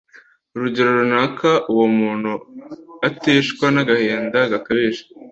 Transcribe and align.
Rugero 0.59 0.89
runaka 0.99 1.49
uwo 1.71 1.85
muntu 1.97 2.31
aticwa 3.07 3.65
n 3.73 3.77
agahinda 3.83 4.39
gakabije 4.51 5.03